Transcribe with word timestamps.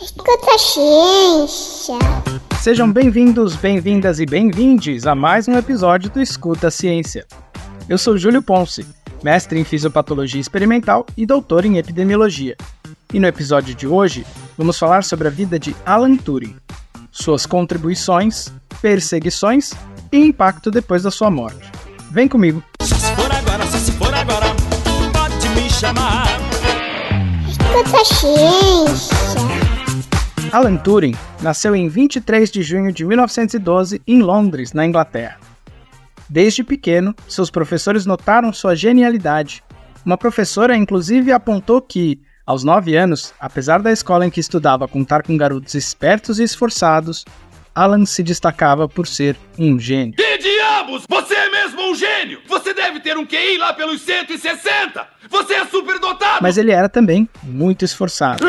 Escuta 0.00 0.58
ciência. 0.58 1.94
Sejam 2.60 2.92
bem-vindos, 2.92 3.56
bem-vindas 3.56 4.20
e 4.20 4.26
bem-vindes 4.26 5.06
a 5.06 5.14
mais 5.14 5.48
um 5.48 5.56
episódio 5.56 6.10
do 6.10 6.20
Escuta 6.20 6.68
a 6.68 6.70
Ciência. 6.70 7.26
Eu 7.88 7.96
sou 7.96 8.18
Júlio 8.18 8.42
Ponce, 8.42 8.86
mestre 9.22 9.58
em 9.58 9.64
fisiopatologia 9.64 10.40
experimental 10.40 11.06
e 11.16 11.24
doutor 11.24 11.64
em 11.64 11.78
epidemiologia. 11.78 12.56
E 13.12 13.18
no 13.18 13.26
episódio 13.26 13.74
de 13.74 13.86
hoje, 13.86 14.26
vamos 14.58 14.78
falar 14.78 15.02
sobre 15.02 15.28
a 15.28 15.30
vida 15.30 15.58
de 15.58 15.74
Alan 15.86 16.16
Turing, 16.16 16.56
suas 17.10 17.46
contribuições, 17.46 18.52
perseguições 18.82 19.72
e 20.12 20.18
impacto 20.18 20.70
depois 20.70 21.04
da 21.04 21.10
sua 21.10 21.30
morte. 21.30 21.72
Vem 22.10 22.28
comigo! 22.28 22.62
Se 22.82 22.94
for 22.94 23.32
agora, 23.32 23.66
se 23.66 23.92
for 23.92 24.12
agora, 24.12 24.46
pode 25.12 25.48
me 25.48 25.70
chamar. 25.70 26.26
Escuta 27.48 28.00
a 28.00 28.04
ciência. 28.04 29.15
Alan 30.56 30.78
Turing 30.78 31.14
nasceu 31.42 31.76
em 31.76 31.86
23 31.86 32.50
de 32.50 32.62
junho 32.62 32.90
de 32.90 33.04
1912 33.04 34.00
em 34.06 34.22
Londres, 34.22 34.72
na 34.72 34.86
Inglaterra. 34.86 35.38
Desde 36.30 36.64
pequeno, 36.64 37.14
seus 37.28 37.50
professores 37.50 38.06
notaram 38.06 38.50
sua 38.54 38.74
genialidade. 38.74 39.62
Uma 40.02 40.16
professora, 40.16 40.74
inclusive, 40.74 41.30
apontou 41.30 41.82
que, 41.82 42.22
aos 42.46 42.64
9 42.64 42.96
anos, 42.96 43.34
apesar 43.38 43.82
da 43.82 43.92
escola 43.92 44.26
em 44.26 44.30
que 44.30 44.40
estudava 44.40 44.88
contar 44.88 45.24
com 45.24 45.36
garotos 45.36 45.74
espertos 45.74 46.38
e 46.38 46.44
esforçados, 46.44 47.26
Alan 47.74 48.06
se 48.06 48.22
destacava 48.22 48.88
por 48.88 49.06
ser 49.06 49.36
um 49.58 49.78
gênio. 49.78 50.14
Que 50.14 50.38
diabos? 50.38 51.04
Você 51.06 51.34
é 51.34 51.50
mesmo 51.50 51.90
um 51.90 51.94
gênio! 51.94 52.40
Você 52.48 52.72
deve 52.72 53.00
ter 53.00 53.18
um 53.18 53.26
QI 53.26 53.58
lá 53.58 53.74
pelos 53.74 54.00
160! 54.00 55.06
Você 55.28 55.52
é 55.52 55.66
superdotado! 55.66 56.38
Mas 56.40 56.56
ele 56.56 56.70
era 56.70 56.88
também 56.88 57.28
muito 57.42 57.84
esforçado. 57.84 58.42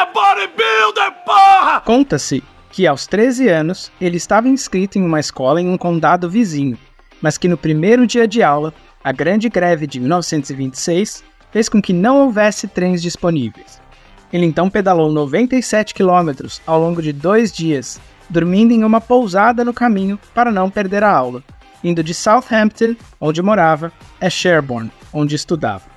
É, 0.00 0.06
bodybuilder, 0.06 1.12
porra! 1.26 1.80
Conta-se 1.80 2.42
que 2.70 2.86
aos 2.86 3.06
13 3.06 3.48
anos 3.48 3.92
ele 4.00 4.16
estava 4.16 4.48
inscrito 4.48 4.98
em 4.98 5.04
uma 5.04 5.20
escola 5.20 5.60
em 5.60 5.68
um 5.68 5.76
condado 5.76 6.30
vizinho, 6.30 6.78
mas 7.20 7.36
que 7.36 7.46
no 7.46 7.58
primeiro 7.58 8.06
dia 8.06 8.26
de 8.26 8.42
aula, 8.42 8.72
a 9.04 9.12
Grande 9.12 9.50
Greve 9.50 9.86
de 9.86 10.00
1926 10.00 11.22
fez 11.50 11.68
com 11.68 11.82
que 11.82 11.92
não 11.92 12.22
houvesse 12.22 12.66
trens 12.66 13.02
disponíveis. 13.02 13.78
Ele 14.32 14.46
então 14.46 14.70
pedalou 14.70 15.12
97 15.12 15.92
quilômetros 15.92 16.62
ao 16.66 16.80
longo 16.80 17.02
de 17.02 17.12
dois 17.12 17.52
dias, 17.52 18.00
dormindo 18.30 18.72
em 18.72 18.84
uma 18.84 19.02
pousada 19.02 19.62
no 19.66 19.74
caminho 19.74 20.18
para 20.32 20.50
não 20.50 20.70
perder 20.70 21.02
a 21.02 21.14
aula, 21.14 21.44
indo 21.84 22.02
de 22.02 22.14
Southampton, 22.14 22.96
onde 23.20 23.42
morava, 23.42 23.92
a 24.18 24.30
Sherborne, 24.30 24.90
onde 25.12 25.34
estudava. 25.34 25.89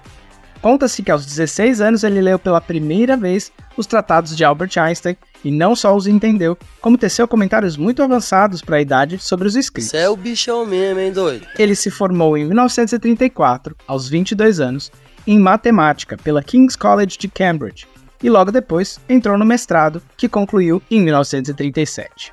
Conta-se 0.64 1.04
que 1.04 1.12
aos 1.12 1.26
16 1.26 1.82
anos 1.82 2.06
ele 2.06 2.22
leu 2.22 2.40
pela 2.40 2.62
primeira 2.62 3.18
vez 3.18 3.52
os 3.76 3.86
tratados 3.86 4.34
de 4.34 4.46
Albert 4.46 4.72
Einstein 4.78 5.18
e 5.44 5.52
não 5.52 5.76
só 5.76 5.94
os 5.94 6.08
entendeu, 6.08 6.58
como 6.80 6.98
teceu 6.98 7.28
comentários 7.28 7.76
muito 7.76 8.02
avançados 8.02 8.62
para 8.62 8.78
a 8.78 8.82
idade 8.82 9.20
sobre 9.20 9.46
os 9.46 9.58
escritos. 9.58 9.92
Você 9.92 9.98
é 9.98 10.10
o 10.10 10.16
bichão 10.16 10.66
mesmo, 10.66 11.02
hein, 11.02 11.12
doido? 11.12 11.46
Ele 11.60 11.76
se 11.76 11.92
formou 11.92 12.38
em 12.38 12.46
1934, 12.46 13.76
aos 13.86 14.08
22 14.08 14.62
anos, 14.62 14.90
em 15.28 15.38
matemática 15.38 16.16
pela 16.16 16.42
King's 16.42 16.78
College 16.78 17.18
de 17.18 17.28
Cambridge 17.28 17.86
e 18.24 18.30
logo 18.30 18.50
depois 18.50 19.02
entrou 19.10 19.38
no 19.38 19.44
mestrado, 19.44 20.02
que 20.16 20.30
concluiu 20.30 20.82
em 20.90 21.02
1937. 21.02 22.32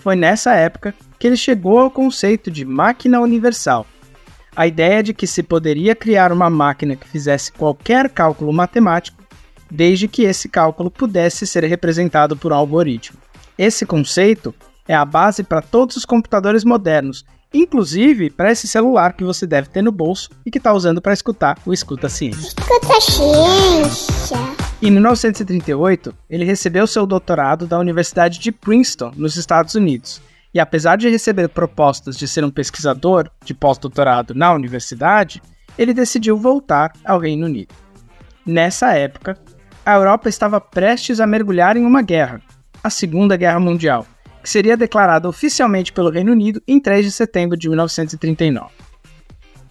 Foi 0.00 0.16
nessa 0.16 0.52
época 0.54 0.92
que 1.16 1.28
ele 1.28 1.36
chegou 1.36 1.78
ao 1.78 1.92
conceito 1.92 2.50
de 2.50 2.64
máquina 2.64 3.20
universal, 3.20 3.86
a 4.54 4.66
ideia 4.66 5.02
de 5.02 5.14
que 5.14 5.26
se 5.26 5.42
poderia 5.42 5.94
criar 5.94 6.32
uma 6.32 6.50
máquina 6.50 6.96
que 6.96 7.08
fizesse 7.08 7.52
qualquer 7.52 8.10
cálculo 8.10 8.52
matemático, 8.52 9.22
desde 9.70 10.06
que 10.06 10.24
esse 10.24 10.48
cálculo 10.48 10.90
pudesse 10.90 11.46
ser 11.46 11.64
representado 11.64 12.36
por 12.36 12.52
um 12.52 12.56
algoritmo. 12.56 13.18
Esse 13.56 13.86
conceito 13.86 14.54
é 14.86 14.94
a 14.94 15.04
base 15.04 15.42
para 15.42 15.62
todos 15.62 15.96
os 15.96 16.04
computadores 16.04 16.64
modernos, 16.64 17.24
inclusive 17.54 18.30
para 18.30 18.50
esse 18.50 18.68
celular 18.68 19.14
que 19.14 19.24
você 19.24 19.46
deve 19.46 19.68
ter 19.68 19.82
no 19.82 19.92
bolso 19.92 20.30
e 20.44 20.50
que 20.50 20.58
está 20.58 20.72
usando 20.72 21.00
para 21.00 21.12
escutar 21.12 21.58
o 21.64 21.72
Escuta 21.72 22.08
Ciência. 22.08 22.48
Escuta 22.48 23.00
ciência. 23.00 24.36
Em 24.82 24.90
1938, 24.90 26.14
ele 26.28 26.44
recebeu 26.44 26.86
seu 26.86 27.06
doutorado 27.06 27.66
da 27.66 27.78
Universidade 27.78 28.38
de 28.38 28.50
Princeton, 28.50 29.12
nos 29.16 29.36
Estados 29.36 29.74
Unidos, 29.74 30.20
e 30.54 30.60
apesar 30.60 30.96
de 30.96 31.08
receber 31.08 31.48
propostas 31.48 32.16
de 32.16 32.28
ser 32.28 32.44
um 32.44 32.50
pesquisador 32.50 33.30
de 33.44 33.54
pós-doutorado 33.54 34.34
na 34.34 34.52
universidade, 34.52 35.42
ele 35.78 35.94
decidiu 35.94 36.36
voltar 36.36 36.92
ao 37.04 37.18
Reino 37.18 37.46
Unido. 37.46 37.74
Nessa 38.44 38.92
época, 38.94 39.38
a 39.84 39.94
Europa 39.94 40.28
estava 40.28 40.60
prestes 40.60 41.20
a 41.20 41.26
mergulhar 41.26 41.76
em 41.76 41.84
uma 41.84 42.02
guerra, 42.02 42.40
a 42.84 42.90
Segunda 42.90 43.36
Guerra 43.36 43.58
Mundial, 43.58 44.06
que 44.42 44.50
seria 44.50 44.76
declarada 44.76 45.28
oficialmente 45.28 45.92
pelo 45.92 46.10
Reino 46.10 46.32
Unido 46.32 46.60
em 46.66 46.80
3 46.80 47.06
de 47.06 47.12
setembro 47.12 47.56
de 47.56 47.68
1939. 47.68 48.70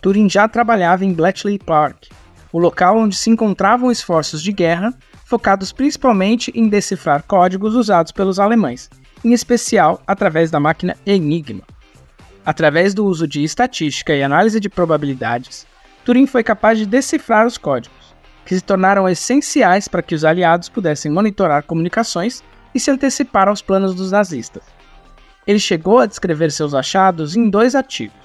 Turing 0.02 0.30
já 0.30 0.48
trabalhava 0.48 1.06
em 1.06 1.14
Bletchley 1.14 1.60
Park, 1.60 2.08
o 2.52 2.58
local 2.58 2.98
onde 2.98 3.16
se 3.16 3.30
encontravam 3.30 3.92
esforços 3.92 4.42
de 4.42 4.52
guerra 4.52 4.94
focados 5.26 5.72
principalmente 5.72 6.52
em 6.54 6.68
decifrar 6.68 7.24
códigos 7.24 7.74
usados 7.74 8.12
pelos 8.12 8.38
alemães, 8.38 8.90
em 9.24 9.34
especial 9.34 10.02
através 10.06 10.50
da 10.50 10.60
máquina 10.60 10.96
Enigma. 11.06 11.64
Através 12.46 12.94
do 12.94 13.06
uso 13.06 13.28
de 13.28 13.44
estatística 13.44 14.16
e 14.16 14.24
análise 14.24 14.60
de 14.60 14.70
probabilidades, 14.70 15.68
Turing 16.04 16.26
foi 16.26 16.44
capaz 16.44 16.78
de 16.78 16.86
decifrar 16.86 17.46
os 17.46 17.58
códigos, 17.58 18.16
que 18.46 18.56
se 18.56 18.62
tornaram 18.62 19.08
essenciais 19.08 19.88
para 19.88 20.02
que 20.02 20.16
os 20.16 20.26
aliados 20.26 20.70
pudessem 20.70 21.12
monitorar 21.12 21.64
comunicações 21.64 22.44
e 22.74 22.80
se 22.80 22.90
antecipar 22.90 23.48
aos 23.48 23.62
planos 23.62 23.94
dos 23.94 24.12
nazistas. 24.12 24.64
Ele 25.46 25.60
chegou 25.60 26.00
a 26.00 26.06
descrever 26.06 26.52
seus 26.52 26.74
achados 26.74 27.36
em 27.36 27.50
dois 27.50 27.76
artigos: 27.76 28.18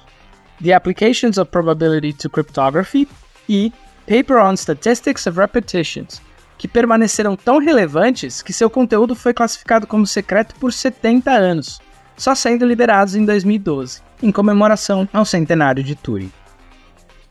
The 0.62 0.72
Applications 0.72 1.36
of 1.36 1.50
Probability 1.50 2.12
to 2.14 2.30
Cryptography 2.30 3.06
e 3.48 3.72
Paper 4.06 4.38
on 4.38 4.54
Statistics 4.54 5.26
of 5.26 5.38
Repetitions, 5.38 6.22
que 6.58 6.68
permaneceram 6.68 7.36
tão 7.36 7.58
relevantes 7.58 8.42
que 8.42 8.52
seu 8.52 8.70
conteúdo 8.70 9.14
foi 9.14 9.34
classificado 9.34 9.86
como 9.86 10.06
secreto 10.06 10.54
por 10.56 10.72
70 10.72 11.30
anos, 11.30 11.80
só 12.16 12.34
sendo 12.34 12.66
liberados 12.66 13.14
em 13.14 13.24
2012, 13.24 14.00
em 14.22 14.32
comemoração 14.32 15.08
ao 15.12 15.24
centenário 15.24 15.82
de 15.82 15.94
Turing. 15.94 16.32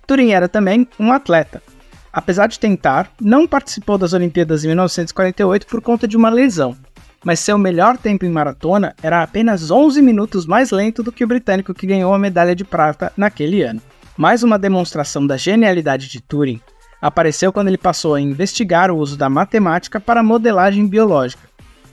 Turing 0.05 0.31
era 0.31 0.47
também 0.47 0.87
um 0.99 1.11
atleta. 1.11 1.61
Apesar 2.13 2.47
de 2.47 2.59
tentar, 2.59 3.11
não 3.19 3.47
participou 3.47 3.97
das 3.97 4.13
Olimpíadas 4.13 4.63
em 4.63 4.67
1948 4.67 5.67
por 5.67 5.81
conta 5.81 6.07
de 6.07 6.15
uma 6.15 6.29
lesão, 6.29 6.77
mas 7.23 7.39
seu 7.39 7.57
melhor 7.57 7.97
tempo 7.97 8.23
em 8.23 8.29
maratona 8.29 8.95
era 9.01 9.23
apenas 9.23 9.71
11 9.71 10.01
minutos 10.01 10.45
mais 10.45 10.71
lento 10.71 11.01
do 11.01 11.11
que 11.11 11.23
o 11.23 11.27
britânico 11.27 11.73
que 11.73 11.87
ganhou 11.87 12.13
a 12.13 12.19
medalha 12.19 12.55
de 12.55 12.63
prata 12.63 13.11
naquele 13.17 13.63
ano. 13.63 13.81
Mais 14.15 14.43
uma 14.43 14.57
demonstração 14.57 15.25
da 15.27 15.35
genialidade 15.35 16.07
de 16.07 16.21
Turing 16.21 16.61
apareceu 17.05 17.53
quando 17.53 17.67
ele 17.67 17.77
passou 17.77 18.15
a 18.15 18.19
investigar 18.19 18.89
o 18.89 18.97
uso 18.97 19.15
da 19.15 19.29
matemática 19.29 19.99
para 19.99 20.23
modelagem 20.23 20.87
biológica, 20.87 21.47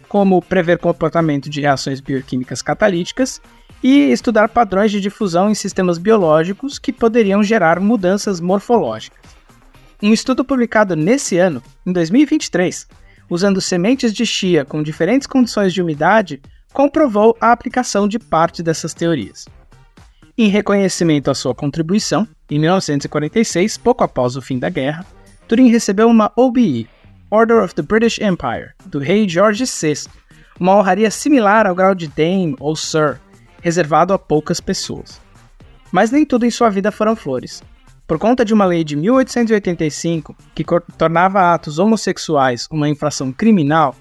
como 0.09 0.41
prever 0.41 0.79
comportamento 0.79 1.51
de 1.51 1.61
reações 1.61 2.01
bioquímicas 2.01 2.63
catalíticas 2.63 3.39
e 3.83 4.11
estudar 4.11 4.49
padrões 4.49 4.91
de 4.91 5.03
difusão 5.03 5.51
em 5.51 5.55
sistemas 5.55 5.99
biológicos 5.99 6.79
que 6.79 6.95
poderiam 6.95 7.43
gerar 7.43 7.79
mudanças 7.79 8.41
morfológicas. 8.41 9.21
Um 10.03 10.15
estudo 10.15 10.47
publicado 10.47 10.97
nesse 10.97 11.37
ano, 11.37 11.63
em 11.85 11.93
2023, 11.93 12.89
usando 13.29 13.61
sementes 13.61 14.15
de 14.15 14.25
chia 14.25 14.65
com 14.65 14.83
diferentes 14.83 15.27
condições 15.27 15.75
de 15.75 15.83
umidade, 15.83 16.41
comprovou 16.73 17.37
a 17.39 17.53
aplicação 17.53 18.09
de 18.09 18.19
parte 18.19 18.63
dessas 18.63 18.95
teorias. 18.95 19.45
Em 20.37 20.49
reconhecimento 20.49 21.31
à 21.31 21.35
sua 21.35 21.55
contribuição, 21.55 22.27
em 22.51 22.59
1946, 22.59 23.77
pouco 23.77 24.03
após 24.03 24.35
o 24.35 24.41
fim 24.41 24.59
da 24.59 24.71
guerra, 24.71 25.05
Turing 25.47 25.69
recebeu 25.69 26.09
uma 26.09 26.33
OBE, 26.35 26.89
Order 27.31 27.63
of 27.63 27.75
the 27.75 27.83
British 27.83 28.19
Empire, 28.19 28.71
do 28.87 28.99
rei 28.99 29.29
George 29.29 29.65
VI, 29.65 30.09
uma 30.59 30.75
honraria 30.75 31.11
similar 31.11 31.67
ao 31.67 31.75
grau 31.75 31.95
de 31.95 32.09
Dame 32.09 32.57
ou 32.59 32.75
Sir, 32.75 33.21
reservado 33.61 34.15
a 34.15 34.19
poucas 34.19 34.59
pessoas. 34.59 35.21
Mas 35.91 36.11
nem 36.11 36.25
tudo 36.25 36.47
em 36.47 36.51
sua 36.51 36.71
vida 36.71 36.91
foram 36.91 37.15
flores. 37.15 37.63
Por 38.07 38.19
conta 38.19 38.43
de 38.43 38.55
uma 38.55 38.65
lei 38.65 38.83
de 38.85 38.97
1885 38.97 40.35
que 40.55 40.65
tornava 40.97 41.53
atos 41.53 41.79
homossexuais 41.79 42.67
uma 42.71 42.89
infração 42.89 43.31
criminal, 43.31 43.95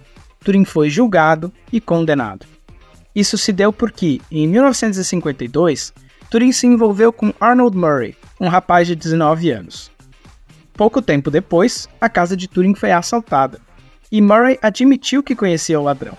Turing 0.46 0.64
foi 0.64 0.90
julgado 0.90 1.52
e 1.74 1.82
condenado. 1.82 2.46
Isso 3.14 3.38
se 3.38 3.52
deu 3.52 3.74
porque, 3.74 4.22
em 4.32 4.48
1952, 4.48 5.94
Turing 6.32 6.54
se 6.54 6.66
envolveu 6.66 7.12
com 7.12 7.34
Arnold 7.42 7.78
Murray, 7.78 8.16
um 8.40 8.48
rapaz 8.48 8.88
de 8.88 8.96
19 8.96 9.52
anos. 9.52 9.92
Pouco 10.72 11.02
tempo 11.02 11.30
depois, 11.30 11.90
a 12.00 12.08
casa 12.08 12.38
de 12.38 12.48
Turing 12.48 12.74
foi 12.74 12.90
assaltada, 12.90 13.60
e 14.10 14.22
Murray 14.22 14.58
admitiu 14.62 15.22
que 15.22 15.36
conhecia 15.36 15.78
o 15.78 15.84
ladrão. 15.84 16.18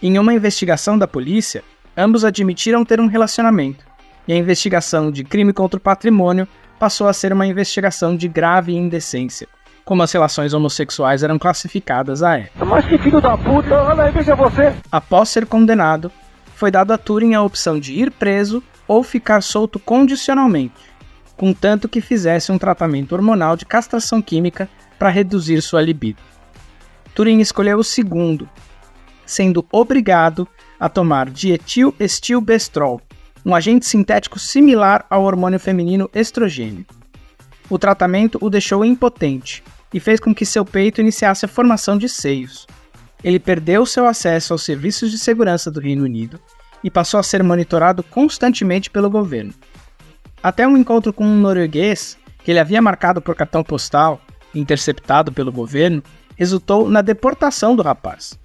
Em 0.00 0.20
uma 0.20 0.32
investigação 0.32 0.96
da 0.96 1.08
polícia, 1.08 1.64
ambos 1.96 2.24
admitiram 2.24 2.84
ter 2.84 3.00
um 3.00 3.08
relacionamento, 3.08 3.84
e 4.28 4.32
a 4.32 4.36
investigação 4.36 5.10
de 5.10 5.24
crime 5.24 5.52
contra 5.52 5.78
o 5.78 5.82
patrimônio 5.82 6.46
passou 6.78 7.08
a 7.08 7.12
ser 7.12 7.32
uma 7.32 7.44
investigação 7.44 8.16
de 8.16 8.28
grave 8.28 8.72
indecência, 8.72 9.48
como 9.84 10.04
as 10.04 10.12
relações 10.12 10.54
homossexuais 10.54 11.24
eram 11.24 11.40
classificadas 11.40 12.22
à 12.22 12.38
época. 12.38 12.64
Mas 12.64 12.86
que 12.86 12.98
filho 12.98 13.20
da 13.20 13.36
puta, 13.36 13.82
olha 13.82 14.04
aí, 14.04 14.12
veja 14.12 14.36
você. 14.36 14.72
Após 14.92 15.28
ser 15.28 15.44
condenado, 15.44 16.12
foi 16.54 16.70
dado 16.70 16.92
a 16.92 16.98
Turing 16.98 17.34
a 17.34 17.42
opção 17.42 17.80
de 17.80 17.94
ir 17.94 18.12
preso 18.12 18.62
ou 18.86 19.02
ficar 19.02 19.42
solto 19.42 19.78
condicionalmente, 19.78 20.94
contanto 21.36 21.88
que 21.88 22.00
fizesse 22.00 22.52
um 22.52 22.58
tratamento 22.58 23.14
hormonal 23.14 23.56
de 23.56 23.64
castração 23.64 24.20
química 24.20 24.68
para 24.98 25.10
reduzir 25.10 25.60
sua 25.62 25.82
libido. 25.82 26.22
Turing 27.14 27.40
escolheu 27.40 27.78
o 27.78 27.84
segundo, 27.84 28.48
sendo 29.24 29.64
obrigado 29.70 30.46
a 30.78 30.88
tomar 30.88 31.30
dietil-estilbestrol, 31.30 33.00
um 33.44 33.54
agente 33.54 33.86
sintético 33.86 34.38
similar 34.38 35.04
ao 35.08 35.22
hormônio 35.24 35.60
feminino 35.60 36.10
estrogênio. 36.14 36.86
O 37.68 37.78
tratamento 37.78 38.38
o 38.40 38.50
deixou 38.50 38.84
impotente 38.84 39.62
e 39.92 40.00
fez 40.00 40.18
com 40.18 40.34
que 40.34 40.44
seu 40.44 40.64
peito 40.64 41.00
iniciasse 41.00 41.44
a 41.44 41.48
formação 41.48 41.96
de 41.96 42.08
seios. 42.08 42.66
Ele 43.22 43.38
perdeu 43.38 43.86
seu 43.86 44.06
acesso 44.06 44.52
aos 44.52 44.62
serviços 44.62 45.10
de 45.10 45.18
segurança 45.18 45.70
do 45.70 45.80
Reino 45.80 46.04
Unido 46.04 46.38
e 46.84 46.90
passou 46.90 47.18
a 47.18 47.22
ser 47.22 47.42
monitorado 47.42 48.02
constantemente 48.02 48.90
pelo 48.90 49.08
governo. 49.08 49.54
Até 50.42 50.68
um 50.68 50.76
encontro 50.76 51.10
com 51.12 51.24
um 51.24 51.40
norueguês, 51.40 52.18
que 52.44 52.50
ele 52.50 52.60
havia 52.60 52.82
marcado 52.82 53.22
por 53.22 53.34
cartão 53.34 53.64
postal, 53.64 54.20
interceptado 54.54 55.32
pelo 55.32 55.50
governo, 55.50 56.02
resultou 56.36 56.88
na 56.90 57.00
deportação 57.00 57.74
do 57.74 57.82
rapaz. 57.82 58.38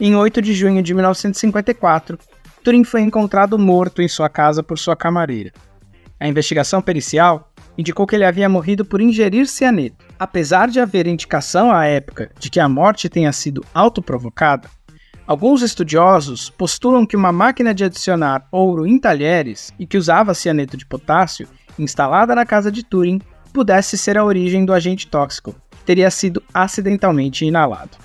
Em 0.00 0.16
8 0.16 0.40
de 0.40 0.54
junho 0.54 0.82
de 0.82 0.94
1954, 0.94 2.18
Turing 2.64 2.82
foi 2.82 3.02
encontrado 3.02 3.58
morto 3.58 4.00
em 4.00 4.08
sua 4.08 4.30
casa 4.30 4.62
por 4.62 4.78
sua 4.78 4.96
camareira. 4.96 5.52
A 6.18 6.26
investigação 6.26 6.80
pericial 6.80 7.52
indicou 7.76 8.06
que 8.06 8.14
ele 8.16 8.24
havia 8.24 8.48
morrido 8.48 8.84
por 8.84 9.00
ingerir 9.00 9.46
cianeto. 9.46 10.04
Apesar 10.18 10.68
de 10.68 10.80
haver 10.80 11.06
indicação 11.06 11.70
à 11.70 11.84
época 11.84 12.30
de 12.38 12.48
que 12.48 12.58
a 12.58 12.68
morte 12.68 13.08
tenha 13.08 13.32
sido 13.32 13.64
autoprovocada, 13.74 14.68
alguns 15.26 15.62
estudiosos 15.62 16.50
postulam 16.50 17.06
que 17.06 17.16
uma 17.16 17.32
máquina 17.32 17.74
de 17.74 17.84
adicionar 17.84 18.46
ouro 18.52 18.86
em 18.86 18.98
talheres 18.98 19.72
e 19.78 19.86
que 19.86 19.96
usava 19.96 20.34
cianeto 20.34 20.76
de 20.76 20.86
potássio, 20.86 21.48
instalada 21.78 22.34
na 22.34 22.44
casa 22.44 22.70
de 22.70 22.82
Turing, 22.82 23.20
pudesse 23.52 23.96
ser 23.96 24.18
a 24.18 24.24
origem 24.24 24.64
do 24.64 24.72
agente 24.72 25.06
tóxico, 25.06 25.54
que 25.70 25.84
teria 25.84 26.10
sido 26.10 26.42
acidentalmente 26.52 27.44
inalado. 27.44 27.96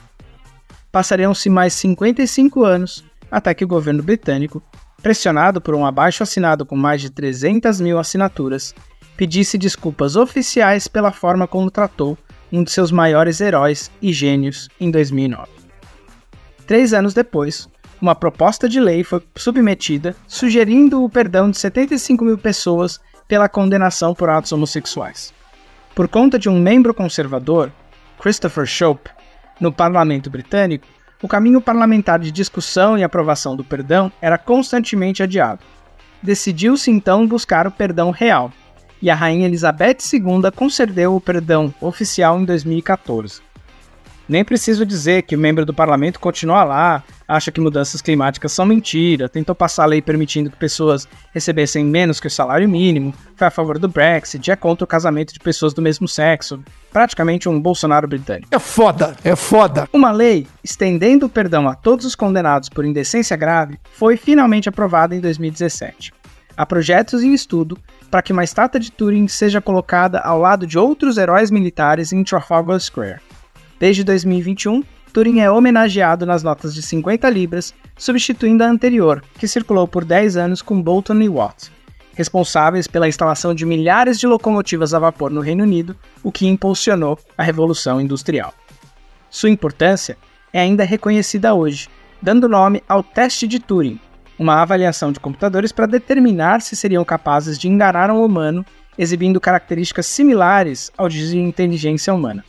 Passariam-se 0.91 1.49
mais 1.49 1.73
55 1.73 2.63
anos 2.63 3.03
até 3.31 3.53
que 3.53 3.63
o 3.63 3.67
governo 3.67 4.01
britânico, 4.01 4.61
pressionado 5.01 5.61
por 5.61 5.75
um 5.75 5.85
abaixo 5.85 6.23
assinado 6.23 6.65
com 6.65 6.75
mais 6.75 7.01
de 7.01 7.09
300 7.09 7.79
mil 7.79 7.99
assinaturas, 7.99 8.73
pedisse 9.15 9.57
desculpas 9.57 10.15
oficiais 10.15 10.87
pela 10.87 11.11
forma 11.11 11.47
como 11.47 11.69
tratou 11.69 12.17
um 12.51 12.63
de 12.63 12.71
seus 12.71 12.91
maiores 12.91 13.41
heróis 13.41 13.91
e 14.01 14.11
gênios 14.11 14.69
em 14.79 14.89
2009. 14.89 15.58
Três 16.69 16.93
anos 16.93 17.15
depois, 17.15 17.67
uma 17.99 18.13
proposta 18.13 18.69
de 18.69 18.79
lei 18.79 19.03
foi 19.03 19.23
submetida 19.35 20.15
sugerindo 20.27 21.03
o 21.03 21.09
perdão 21.09 21.49
de 21.49 21.57
75 21.57 22.23
mil 22.23 22.37
pessoas 22.37 22.99
pela 23.27 23.49
condenação 23.49 24.13
por 24.13 24.29
atos 24.29 24.51
homossexuais. 24.51 25.33
Por 25.95 26.07
conta 26.07 26.37
de 26.37 26.47
um 26.47 26.59
membro 26.59 26.93
conservador, 26.93 27.71
Christopher 28.19 28.67
Shope, 28.67 29.09
no 29.59 29.71
parlamento 29.71 30.29
britânico, 30.29 30.85
o 31.23 31.27
caminho 31.27 31.59
parlamentar 31.59 32.19
de 32.19 32.31
discussão 32.31 32.95
e 32.95 33.03
aprovação 33.03 33.55
do 33.55 33.63
perdão 33.63 34.11
era 34.21 34.37
constantemente 34.37 35.23
adiado. 35.23 35.63
Decidiu-se 36.21 36.91
então 36.91 37.25
buscar 37.25 37.65
o 37.65 37.71
perdão 37.71 38.11
real, 38.11 38.51
e 39.01 39.09
a 39.09 39.15
rainha 39.15 39.47
Elizabeth 39.47 39.97
II 40.13 40.51
concedeu 40.55 41.15
o 41.15 41.21
perdão 41.21 41.73
oficial 41.81 42.39
em 42.39 42.45
2014. 42.45 43.48
Nem 44.29 44.45
preciso 44.45 44.85
dizer 44.85 45.23
que 45.23 45.35
o 45.35 45.39
membro 45.39 45.65
do 45.65 45.73
parlamento 45.73 46.19
continua 46.19 46.63
lá, 46.63 47.03
acha 47.27 47.51
que 47.51 47.59
mudanças 47.59 47.99
climáticas 47.99 48.51
são 48.51 48.63
mentira, 48.63 49.27
tentou 49.27 49.55
passar 49.55 49.83
a 49.83 49.87
lei 49.87 50.03
permitindo 50.03 50.51
que 50.51 50.55
pessoas 50.55 51.07
recebessem 51.33 51.83
menos 51.83 52.19
que 52.19 52.27
o 52.27 52.29
salário 52.29 52.69
mínimo, 52.69 53.11
foi 53.35 53.47
a 53.47 53.51
favor 53.51 53.79
do 53.79 53.87
Brexit, 53.87 54.51
é 54.51 54.55
contra 54.55 54.83
o 54.83 54.87
casamento 54.87 55.33
de 55.33 55.39
pessoas 55.39 55.73
do 55.73 55.81
mesmo 55.81 56.07
sexo, 56.07 56.63
praticamente 56.93 57.49
um 57.49 57.59
Bolsonaro 57.59 58.07
britânico. 58.07 58.49
É 58.51 58.59
foda, 58.59 59.17
é 59.23 59.35
foda. 59.35 59.89
Uma 59.91 60.11
lei 60.11 60.45
estendendo 60.63 61.25
o 61.25 61.29
perdão 61.29 61.67
a 61.67 61.73
todos 61.73 62.05
os 62.05 62.13
condenados 62.13 62.69
por 62.69 62.85
indecência 62.85 63.35
grave 63.35 63.79
foi 63.93 64.15
finalmente 64.15 64.69
aprovada 64.69 65.15
em 65.15 65.19
2017. 65.19 66.13
Há 66.55 66.65
projetos 66.67 67.23
em 67.23 67.33
estudo 67.33 67.79
para 68.11 68.21
que 68.21 68.31
uma 68.31 68.43
estátua 68.43 68.79
de 68.79 68.91
Turing 68.91 69.27
seja 69.27 69.59
colocada 69.59 70.19
ao 70.19 70.37
lado 70.37 70.67
de 70.67 70.77
outros 70.77 71.17
heróis 71.17 71.49
militares 71.49 72.13
em 72.13 72.23
Trafalgar 72.23 72.79
Square. 72.79 73.21
Desde 73.79 74.03
2021, 74.03 74.83
Turing 75.13 75.39
é 75.39 75.49
homenageado 75.49 76.25
nas 76.25 76.43
notas 76.43 76.73
de 76.73 76.81
50 76.81 77.29
libras, 77.29 77.73
substituindo 77.97 78.63
a 78.63 78.67
anterior, 78.67 79.23
que 79.37 79.47
circulou 79.47 79.87
por 79.87 80.03
10 80.03 80.35
anos 80.35 80.61
com 80.61 80.81
Bolton 80.81 81.21
e 81.21 81.29
Watt, 81.29 81.71
responsáveis 82.13 82.87
pela 82.87 83.07
instalação 83.07 83.55
de 83.55 83.65
milhares 83.65 84.19
de 84.19 84.27
locomotivas 84.27 84.93
a 84.93 84.99
vapor 84.99 85.31
no 85.31 85.41
Reino 85.41 85.63
Unido, 85.63 85.95
o 86.21 86.31
que 86.31 86.45
impulsionou 86.45 87.17
a 87.37 87.41
Revolução 87.41 88.01
Industrial. 88.01 88.53
Sua 89.29 89.49
importância 89.49 90.17
é 90.51 90.59
ainda 90.59 90.83
reconhecida 90.83 91.53
hoje, 91.53 91.87
dando 92.21 92.49
nome 92.49 92.83
ao 92.87 93.01
teste 93.01 93.47
de 93.47 93.59
Turing, 93.59 93.99
uma 94.37 94.61
avaliação 94.61 95.11
de 95.11 95.19
computadores 95.19 95.71
para 95.71 95.85
determinar 95.85 96.61
se 96.61 96.75
seriam 96.75 97.03
capazes 97.05 97.57
de 97.57 97.67
enganar 97.67 98.11
um 98.11 98.23
humano, 98.23 98.65
exibindo 98.97 99.39
características 99.39 100.05
similares 100.05 100.91
ao 100.97 101.07
de 101.07 101.37
inteligência 101.37 102.13
humana. 102.13 102.43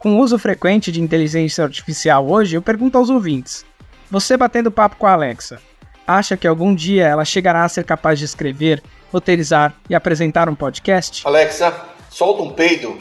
Com 0.00 0.14
o 0.14 0.18
uso 0.20 0.38
frequente 0.38 0.90
de 0.90 0.98
inteligência 0.98 1.62
artificial 1.62 2.26
hoje, 2.26 2.56
eu 2.56 2.62
pergunto 2.62 2.96
aos 2.96 3.10
ouvintes: 3.10 3.66
você 4.10 4.34
batendo 4.34 4.70
papo 4.70 4.96
com 4.96 5.06
a 5.06 5.12
Alexa, 5.12 5.60
acha 6.06 6.38
que 6.38 6.46
algum 6.46 6.74
dia 6.74 7.06
ela 7.06 7.22
chegará 7.22 7.64
a 7.64 7.68
ser 7.68 7.84
capaz 7.84 8.18
de 8.18 8.24
escrever, 8.24 8.82
roteirizar 9.12 9.74
e 9.90 9.94
apresentar 9.94 10.48
um 10.48 10.54
podcast? 10.54 11.20
Alexa, 11.26 11.84
solta 12.08 12.42
um 12.42 12.50
peido. 12.50 12.98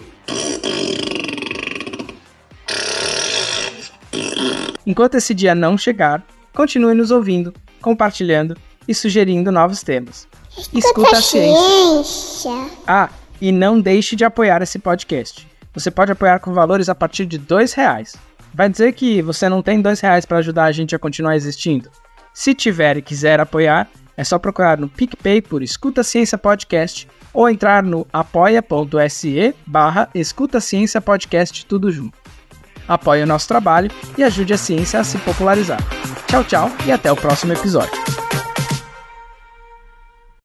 Enquanto 4.86 5.16
esse 5.16 5.34
dia 5.34 5.56
não 5.56 5.78
chegar, 5.78 6.22
continue 6.54 6.96
nos 6.96 7.12
ouvindo, 7.12 7.54
compartilhando 7.80 8.58
e 8.86 8.94
sugerindo 8.94 9.54
novos 9.54 9.84
temas. 9.84 10.28
Escuta 10.74 11.16
a 11.16 11.22
ciência. 11.22 12.52
Ah, 12.86 13.10
e 13.40 13.54
não 13.54 13.80
deixe 13.80 14.18
de 14.18 14.26
apoiar 14.26 14.62
esse 14.62 14.78
podcast. 14.80 15.49
Você 15.74 15.92
pode 15.92 16.12
apoiar 16.12 16.40
com 16.40 16.54
valores 16.54 16.90
a 16.90 16.96
partir 16.96 17.26
de 17.26 17.38
dois 17.38 17.74
reais. 17.74 18.16
Vai 18.54 18.70
dizer 18.70 18.94
que 18.94 19.22
você 19.22 19.48
não 19.48 19.62
tem 19.62 19.82
dois 19.82 20.00
reais 20.00 20.26
para 20.26 20.40
ajudar 20.40 20.66
a 20.66 20.72
gente 20.72 20.96
a 20.96 21.00
continuar 21.00 21.36
existindo? 21.36 21.90
Se 22.34 22.54
tiver 22.54 22.98
e 22.98 23.02
quiser 23.02 23.40
apoiar, 23.40 23.88
é 24.18 24.24
só 24.24 24.38
procurar 24.38 24.78
no 24.78 24.90
PicPay 24.90 25.42
por 25.42 25.62
Escuta 25.62 26.04
Ciência 26.04 26.38
Podcast 26.38 27.08
ou 27.34 27.50
entrar 27.50 27.84
no 27.84 28.06
apoia.se 28.12 29.56
barra 29.66 30.10
Escuta 30.14 30.60
Ciência 30.60 31.00
Podcast 31.00 31.66
tudo 31.66 31.92
junto. 31.92 32.18
Apoie 32.88 33.22
o 33.22 33.28
nosso 33.28 33.48
trabalho 33.48 33.92
e 34.18 34.24
ajude 34.24 34.54
a 34.54 34.58
ciência 34.58 35.00
a 35.00 35.04
se 35.04 35.18
popularizar. 35.20 35.80
Tchau, 36.28 36.44
tchau 36.44 36.72
e 36.86 36.92
até 36.92 37.12
o 37.12 37.16
próximo 37.16 37.54
episódio. 37.54 38.29